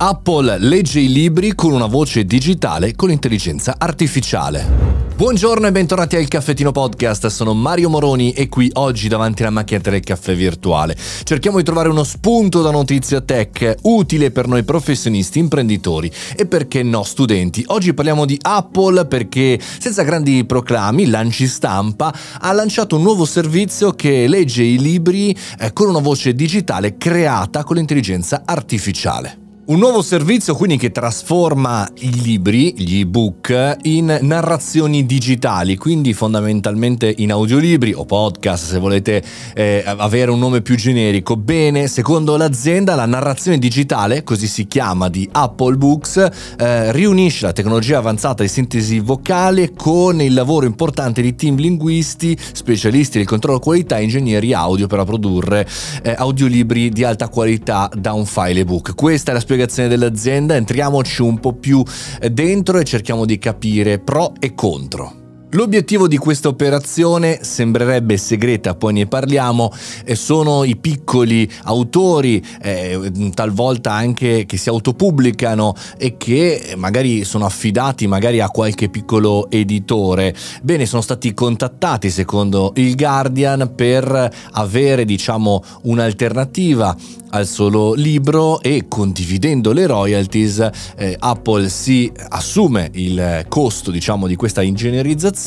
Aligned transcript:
Apple 0.00 0.58
legge 0.60 1.00
i 1.00 1.08
libri 1.08 1.56
con 1.56 1.72
una 1.72 1.86
voce 1.86 2.24
digitale 2.24 2.94
con 2.94 3.10
intelligenza 3.10 3.74
artificiale. 3.78 5.06
Buongiorno 5.16 5.66
e 5.66 5.72
bentornati 5.72 6.14
al 6.14 6.28
Caffettino 6.28 6.70
Podcast, 6.70 7.26
sono 7.26 7.52
Mario 7.52 7.88
Moroni 7.88 8.30
e 8.30 8.48
qui 8.48 8.70
oggi 8.74 9.08
davanti 9.08 9.42
alla 9.42 9.50
macchinetta 9.50 9.90
del 9.90 10.04
caffè 10.04 10.36
virtuale. 10.36 10.96
Cerchiamo 11.24 11.56
di 11.56 11.64
trovare 11.64 11.88
uno 11.88 12.04
spunto 12.04 12.62
da 12.62 12.70
notizia 12.70 13.20
tech 13.20 13.74
utile 13.82 14.30
per 14.30 14.46
noi 14.46 14.62
professionisti, 14.62 15.40
imprenditori 15.40 16.08
e 16.36 16.46
perché 16.46 16.84
no 16.84 17.02
studenti. 17.02 17.64
Oggi 17.66 17.92
parliamo 17.92 18.24
di 18.24 18.38
Apple 18.40 19.04
perché 19.06 19.58
senza 19.80 20.04
grandi 20.04 20.44
proclami, 20.44 21.08
lanci 21.08 21.48
stampa, 21.48 22.14
ha 22.38 22.52
lanciato 22.52 22.94
un 22.94 23.02
nuovo 23.02 23.24
servizio 23.24 23.90
che 23.94 24.28
legge 24.28 24.62
i 24.62 24.78
libri 24.78 25.36
eh, 25.58 25.72
con 25.72 25.88
una 25.88 25.98
voce 25.98 26.36
digitale 26.36 26.96
creata 26.96 27.64
con 27.64 27.74
l'intelligenza 27.74 28.42
artificiale. 28.44 29.46
Un 29.68 29.80
nuovo 29.80 30.00
servizio 30.00 30.54
quindi 30.54 30.78
che 30.78 30.90
trasforma 30.90 31.86
i 31.98 32.22
libri, 32.22 32.72
gli 32.74 33.00
ebook, 33.00 33.76
in 33.82 34.18
narrazioni 34.22 35.04
digitali, 35.04 35.76
quindi 35.76 36.14
fondamentalmente 36.14 37.12
in 37.18 37.32
audiolibri 37.32 37.92
o 37.92 38.06
podcast 38.06 38.64
se 38.64 38.78
volete 38.78 39.22
eh, 39.54 39.84
avere 39.84 40.30
un 40.30 40.38
nome 40.38 40.62
più 40.62 40.74
generico. 40.74 41.36
Bene, 41.36 41.86
secondo 41.86 42.38
l'azienda 42.38 42.94
la 42.94 43.04
narrazione 43.04 43.58
digitale, 43.58 44.24
così 44.24 44.46
si 44.46 44.66
chiama, 44.66 45.10
di 45.10 45.28
Apple 45.30 45.76
Books, 45.76 46.16
eh, 46.56 46.90
riunisce 46.92 47.44
la 47.44 47.52
tecnologia 47.52 47.98
avanzata 47.98 48.42
di 48.42 48.48
sintesi 48.48 49.00
vocale 49.00 49.74
con 49.74 50.22
il 50.22 50.32
lavoro 50.32 50.64
importante 50.64 51.20
di 51.20 51.34
team 51.34 51.56
linguisti, 51.56 52.34
specialisti 52.38 53.18
del 53.18 53.26
controllo 53.26 53.58
qualità 53.58 53.98
e 53.98 54.04
ingegneri 54.04 54.54
audio 54.54 54.86
per 54.86 55.04
produrre 55.04 55.68
eh, 56.02 56.14
audiolibri 56.16 56.88
di 56.88 57.04
alta 57.04 57.28
qualità 57.28 57.90
da 57.94 58.14
un 58.14 58.24
file 58.24 58.60
ebook. 58.60 58.94
Questa 58.94 59.30
è 59.30 59.34
la 59.34 59.40
spiegazione 59.40 59.56
spiegazione 59.58 59.88
dell'azienda, 59.88 60.54
entriamoci 60.54 61.22
un 61.22 61.40
po' 61.40 61.54
più 61.54 61.82
eh, 62.20 62.30
dentro 62.30 62.78
e 62.78 62.84
cerchiamo 62.84 63.24
di 63.24 63.38
capire 63.38 63.98
pro 63.98 64.34
e 64.38 64.54
contro. 64.54 65.17
L'obiettivo 65.52 66.08
di 66.08 66.18
questa 66.18 66.48
operazione 66.48 67.38
sembrerebbe 67.40 68.18
segreta, 68.18 68.74
poi 68.74 68.92
ne 68.92 69.06
parliamo, 69.06 69.72
sono 70.12 70.62
i 70.62 70.76
piccoli 70.76 71.50
autori, 71.62 72.44
eh, 72.60 73.30
talvolta 73.32 73.92
anche 73.92 74.44
che 74.44 74.58
si 74.58 74.68
autopubblicano 74.68 75.74
e 75.96 76.18
che 76.18 76.74
magari 76.76 77.24
sono 77.24 77.46
affidati 77.46 78.06
magari 78.06 78.40
a 78.40 78.50
qualche 78.50 78.90
piccolo 78.90 79.48
editore. 79.48 80.36
Bene, 80.60 80.84
sono 80.84 81.00
stati 81.00 81.32
contattati 81.32 82.10
secondo 82.10 82.72
il 82.74 82.94
Guardian 82.94 83.72
per 83.74 84.30
avere 84.52 85.06
diciamo 85.06 85.64
un'alternativa 85.84 86.94
al 87.30 87.46
solo 87.46 87.92
libro 87.92 88.60
e 88.62 88.84
condividendo 88.88 89.72
le 89.72 89.86
royalties 89.86 90.70
eh, 90.96 91.14
Apple 91.18 91.68
si 91.68 92.10
assume 92.28 92.88
il 92.94 93.44
costo 93.48 93.90
diciamo 93.90 94.26
di 94.26 94.34
questa 94.34 94.62
ingegnerizzazione 94.62 95.37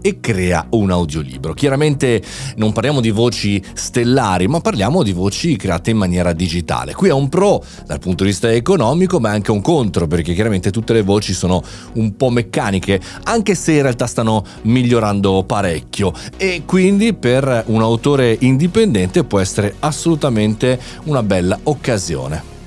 e 0.00 0.20
crea 0.20 0.66
un 0.70 0.90
audiolibro. 0.90 1.54
Chiaramente 1.54 2.22
non 2.56 2.72
parliamo 2.72 3.00
di 3.00 3.10
voci 3.10 3.62
stellari 3.74 4.46
ma 4.46 4.60
parliamo 4.60 5.02
di 5.02 5.12
voci 5.12 5.56
create 5.56 5.90
in 5.90 5.96
maniera 5.96 6.32
digitale. 6.32 6.94
Qui 6.94 7.08
è 7.08 7.12
un 7.12 7.28
pro 7.28 7.62
dal 7.84 7.98
punto 7.98 8.22
di 8.22 8.30
vista 8.30 8.50
economico 8.52 9.18
ma 9.18 9.30
anche 9.30 9.50
un 9.50 9.60
contro 9.60 10.06
perché 10.06 10.34
chiaramente 10.34 10.70
tutte 10.70 10.92
le 10.92 11.02
voci 11.02 11.34
sono 11.34 11.62
un 11.94 12.16
po' 12.16 12.30
meccaniche 12.30 13.00
anche 13.24 13.54
se 13.56 13.72
in 13.72 13.82
realtà 13.82 14.06
stanno 14.06 14.44
migliorando 14.62 15.42
parecchio 15.44 16.12
e 16.36 16.62
quindi 16.64 17.12
per 17.12 17.64
un 17.66 17.82
autore 17.82 18.36
indipendente 18.40 19.24
può 19.24 19.40
essere 19.40 19.74
assolutamente 19.80 20.78
una 21.04 21.22
bella 21.22 21.58
occasione. 21.64 22.59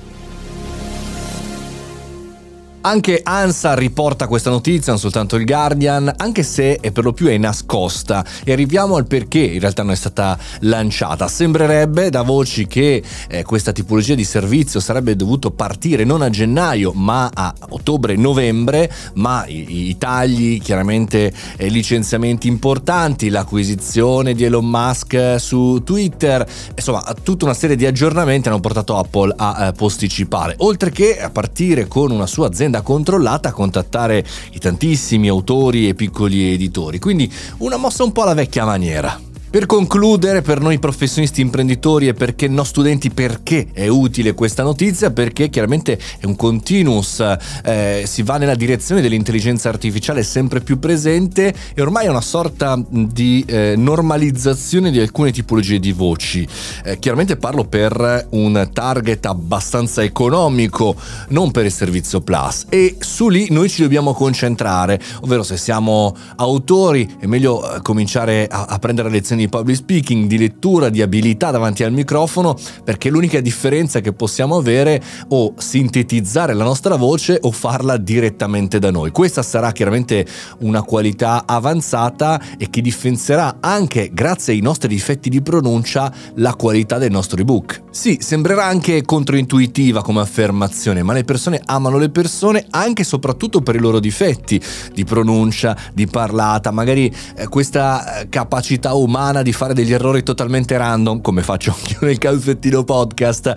Anche 2.86 3.22
ANSA 3.24 3.76
riporta 3.76 4.28
questa 4.28 4.50
notizia, 4.50 4.92
non 4.92 5.00
soltanto 5.00 5.38
il 5.38 5.46
Guardian, 5.46 6.14
anche 6.18 6.44
se 6.44 6.82
per 6.92 7.06
lo 7.06 7.14
più 7.14 7.28
è 7.28 7.38
nascosta. 7.38 8.26
E 8.44 8.52
arriviamo 8.52 8.98
al 8.98 9.08
perché 9.08 9.40
in 9.40 9.62
realtà 9.62 9.84
non 9.84 9.94
è 9.94 9.96
stata 9.96 10.38
lanciata. 10.60 11.30
Sembrerebbe 11.30 12.10
da 12.10 12.24
voci 12.24 12.68
che 12.68 13.02
eh, 13.30 13.44
questa 13.44 13.72
tipologia 13.72 14.16
di 14.16 14.26
servizio 14.26 14.82
sarebbe 14.82 15.16
dovuto 15.16 15.52
partire 15.52 16.04
non 16.04 16.22
a 16.22 16.30
gennaio 16.30 16.92
ma 16.94 17.32
a 17.34 17.54
ottobre-novembre, 17.70 18.92
ma 19.14 19.46
i, 19.48 19.88
i, 19.88 19.98
tagli, 19.98 20.62
chiaramente 20.62 21.32
eh, 21.56 21.70
licenziamenti 21.70 22.50
importanti, 22.50 23.30
l'acquisizione 23.30 24.34
di 24.34 24.44
Elon 24.44 24.66
Musk 24.66 25.36
su 25.38 25.82
Twitter, 25.86 26.46
insomma 26.76 27.02
tutta 27.24 27.46
una 27.46 27.54
serie 27.54 27.78
di 27.78 27.86
aggiornamenti 27.86 28.50
hanno 28.50 28.60
portato 28.60 28.98
Apple 28.98 29.34
a 29.38 29.68
eh, 29.68 29.72
posticipare, 29.72 30.56
oltre 30.58 30.92
che 30.92 31.22
a 31.22 31.30
partire 31.30 31.88
con 31.88 32.12
una 32.12 32.28
sua 32.28 32.48
azienda 32.48 32.72
un'azienda 32.74 32.82
controllata 32.82 33.50
a 33.50 33.52
contattare 33.52 34.26
i 34.52 34.60
tantissimi 34.60 35.28
autori 35.28 35.88
e 35.88 35.94
piccoli 35.94 36.54
editori. 36.54 36.98
Quindi 36.98 37.32
una 37.60 37.78
mossa 37.78 38.04
un 38.04 38.12
po' 38.12 38.24
alla 38.24 38.34
vecchia 38.34 38.66
maniera. 38.66 39.23
Per 39.54 39.68
concludere, 39.68 40.42
per 40.42 40.60
noi 40.60 40.80
professionisti 40.80 41.40
imprenditori 41.40 42.08
e 42.08 42.16
perché 42.16 42.48
no 42.48 42.64
studenti, 42.64 43.12
perché 43.12 43.68
è 43.72 43.88
utile 43.88 44.34
questa 44.34 44.64
notizia? 44.64 45.12
Perché 45.12 45.50
chiaramente 45.50 46.00
è 46.18 46.26
un 46.26 46.36
continuous, 46.36 47.24
eh, 47.64 48.04
si 48.08 48.24
va 48.24 48.38
nella 48.38 48.56
direzione 48.56 49.00
dell'intelligenza 49.00 49.70
artificiale 49.70 50.24
sempre 50.24 50.62
più 50.62 50.80
presente 50.80 51.54
e 51.76 51.82
ormai 51.84 52.08
è 52.08 52.10
una 52.10 52.20
sorta 52.20 52.84
di 52.90 53.46
eh, 53.48 53.76
normalizzazione 53.78 54.90
di 54.90 55.00
alcune 55.00 55.32
tipologie 55.32 55.78
di 55.78 55.92
voci. 55.92 56.48
Eh, 56.84 56.98
chiaramente 56.98 57.38
parlo 57.38 57.66
per 57.66 58.30
un 58.32 58.70
target 58.74 59.28
abbastanza 59.28 60.02
economico, 60.02 60.96
non 61.28 61.52
per 61.52 61.66
il 61.66 61.72
servizio 61.72 62.22
Plus 62.22 62.66
e 62.70 62.96
su 63.02 63.30
lì 63.30 63.50
noi 63.52 63.70
ci 63.70 63.84
dobbiamo 63.84 64.16
concentrare, 64.16 65.00
ovvero 65.22 65.44
se 65.44 65.58
siamo 65.58 66.16
autori 66.38 67.18
è 67.20 67.28
meglio 67.28 67.76
eh, 67.76 67.84
cominciare 67.84 68.48
a, 68.48 68.66
a 68.68 68.80
prendere 68.80 69.12
lezioni 69.12 69.42
di 69.44 69.50
public 69.50 69.78
speaking, 69.78 70.28
di 70.28 70.38
lettura, 70.38 70.90
di 70.90 71.02
abilità 71.02 71.52
davanti 71.52 71.84
al 71.84 71.92
microfono, 71.92 72.56
perché 72.84 73.10
l'unica 73.10 73.40
differenza 73.40 74.00
che 74.00 74.14
possiamo 74.14 74.58
avere 74.58 75.02
o 75.30 75.54
sintetizzare 75.58 76.54
la 76.54 76.64
nostra 76.64 76.96
voce 76.96 77.38
o 77.42 77.52
farla 77.52 77.98
direttamente 77.98 78.80
da 78.80 78.92
noi. 78.92 79.12
Questa 79.12 79.44
sarà 79.44 79.72
chiaramente 79.72 80.26
una 80.60 80.82
qualità 80.84 81.44
avanzata 81.46 82.42
e 82.58 82.70
che 82.70 82.82
differenzierà 82.82 83.58
anche 83.60 84.12
grazie 84.14 84.54
ai 84.54 84.62
nostri 84.62 84.88
difetti 84.88 85.30
di 85.30 85.42
pronuncia 85.42 86.12
la 86.36 86.54
qualità 86.56 86.98
del 86.98 87.12
nostro 87.12 87.40
ebook. 87.40 87.82
Sì, 87.92 88.18
sembrerà 88.22 88.66
anche 88.66 89.04
controintuitiva 89.04 90.02
come 90.02 90.22
affermazione, 90.22 91.04
ma 91.04 91.14
le 91.14 91.24
persone 91.24 91.62
amano 91.66 91.98
le 91.98 92.10
persone 92.10 92.66
anche 92.70 93.02
e 93.02 93.06
soprattutto 93.06 93.62
per 93.62 93.76
i 93.76 93.80
loro 93.80 94.00
difetti 94.00 94.62
di 94.94 95.04
pronuncia, 95.04 95.78
di 95.94 96.08
parlata, 96.08 96.72
magari 96.72 97.14
eh, 97.36 97.48
questa 97.48 98.22
eh, 98.22 98.30
capacità 98.30 98.94
umana 98.94 99.33
settimana 99.34 99.42
di 99.42 99.52
fare 99.52 99.74
degli 99.74 99.92
errori 99.92 100.22
totalmente 100.22 100.78
random, 100.78 101.22
come 101.22 101.42
faccio 101.42 101.76
anche 101.76 101.98
nel 102.02 102.18
caffettino 102.20 102.84
podcast. 102.84 103.54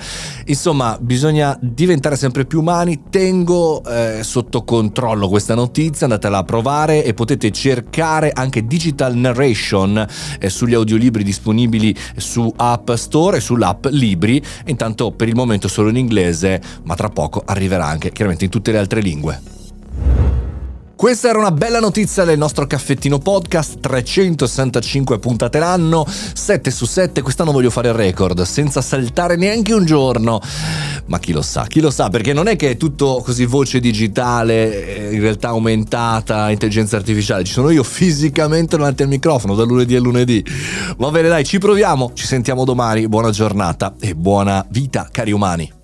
Insomma, 0.47 0.97
bisogna 0.99 1.57
diventare 1.61 2.17
sempre 2.17 2.47
più 2.47 2.61
umani. 2.61 3.05
Tengo 3.11 3.85
eh, 3.85 4.21
sotto 4.23 4.65
controllo 4.65 5.29
questa 5.29 5.55
notizia, 5.55 6.07
andatela 6.07 6.39
a 6.39 6.45
provare 6.45 7.05
e 7.05 7.13
potete 7.13 7.51
cercare 7.51 8.31
anche 8.33 8.67
Digital 8.67 9.15
Narration 9.15 10.07
eh, 10.39 10.49
sugli 10.49 10.75
audiolibri 10.75 11.23
disponibili 11.23 11.95
su 12.17 12.51
App 12.57 12.93
Store 12.93 13.37
e 13.37 13.41
sull'app 13.41 13.87
Libri. 13.91 14.43
Intanto 14.67 15.13
per 15.13 15.29
il 15.29 15.35
momento 15.35 15.69
solo 15.69 15.91
in 15.91 15.97
inglese, 15.97 16.61
ma 16.85 16.95
tra 16.95 17.11
poco 17.11 17.43
arriverà 17.45 17.87
anche 17.87 18.11
chiaramente 18.11 18.45
in 18.45 18.51
tutte 18.51 18.73
le 18.73 18.79
altre 18.79 19.01
lingue. 19.01 19.66
Questa 20.97 21.29
era 21.29 21.39
una 21.39 21.51
bella 21.51 21.79
notizia 21.79 22.25
del 22.25 22.39
nostro 22.39 22.67
caffettino 22.67 23.19
podcast, 23.19 23.81
365 23.81 25.19
puntate 25.19 25.59
l'anno, 25.59 26.07
7 26.07 26.71
su 26.71 26.87
7, 26.87 27.21
quest'anno 27.21 27.53
voglio 27.53 27.69
fare 27.69 27.89
il 27.89 27.95
record 27.95 28.41
senza 28.45 28.81
saltare 28.81 29.37
neanche 29.37 29.75
un 29.75 29.85
giorno. 29.85 30.41
Ma 31.05 31.19
chi 31.19 31.33
lo 31.33 31.43
sa, 31.43 31.67
chi 31.67 31.81
lo 31.81 31.91
sa, 31.91 32.09
perché 32.09 32.33
non 32.33 32.49
è 32.49 32.57
che 32.57 32.71
è 32.71 32.77
tutto 32.79 33.21
così 33.23 33.45
voce 33.45 33.79
digitale, 33.79 35.09
eh, 35.11 35.15
in 35.15 35.21
realtà 35.21 35.49
aumentata, 35.49 36.51
intelligenza 36.51 36.97
artificiale, 36.97 37.45
ci 37.45 37.53
sono 37.53 37.69
io 37.69 37.83
fisicamente 37.83 38.79
davanti 38.79 39.03
al 39.03 39.09
microfono 39.09 39.55
da 39.55 39.65
lunedì 39.65 39.97
a 39.97 40.01
lunedì. 40.01 40.43
Va 40.97 41.11
bene 41.11 41.29
dai, 41.29 41.45
ci 41.45 41.59
proviamo, 41.59 42.13
ci 42.15 42.25
sentiamo 42.25 42.65
domani, 42.65 43.07
buona 43.07 43.31
giornata 43.31 43.97
e 44.01 44.15
buona 44.15 44.65
vita 44.71 45.07
cari 45.13 45.33
umani. 45.33 45.76